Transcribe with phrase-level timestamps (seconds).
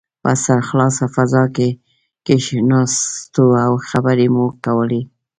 [0.23, 1.69] په سرخلاصه فضا کې
[2.25, 5.01] کښېناستو او خبرې مو کولې.